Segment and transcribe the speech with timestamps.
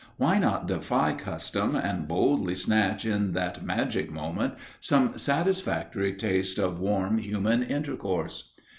[0.17, 6.79] Why not defy custom and boldly snatch in that magic moment some satisfactory taste of
[6.79, 8.51] warm human intercourse?